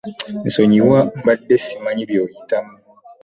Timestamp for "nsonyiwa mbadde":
0.45-1.55